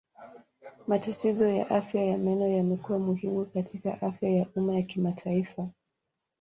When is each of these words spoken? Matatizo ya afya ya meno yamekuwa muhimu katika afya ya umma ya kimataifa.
Matatizo 0.87 1.47
ya 1.49 1.67
afya 1.69 2.05
ya 2.05 2.17
meno 2.17 2.47
yamekuwa 2.47 2.99
muhimu 2.99 3.45
katika 3.45 4.01
afya 4.01 4.29
ya 4.29 4.45
umma 4.55 4.75
ya 4.75 4.81
kimataifa. 4.81 5.69